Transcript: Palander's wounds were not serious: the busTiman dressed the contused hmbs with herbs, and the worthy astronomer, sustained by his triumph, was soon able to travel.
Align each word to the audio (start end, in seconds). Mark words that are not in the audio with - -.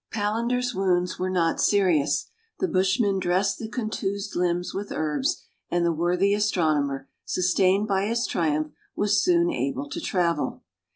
Palander's 0.11 0.73
wounds 0.73 1.19
were 1.19 1.29
not 1.29 1.61
serious: 1.61 2.31
the 2.57 2.65
busTiman 2.67 3.19
dressed 3.19 3.59
the 3.59 3.69
contused 3.69 4.33
hmbs 4.35 4.73
with 4.73 4.91
herbs, 4.91 5.43
and 5.69 5.85
the 5.85 5.93
worthy 5.93 6.33
astronomer, 6.33 7.07
sustained 7.23 7.87
by 7.87 8.07
his 8.07 8.25
triumph, 8.25 8.71
was 8.95 9.21
soon 9.23 9.51
able 9.51 9.87
to 9.87 10.01
travel. 10.01 10.63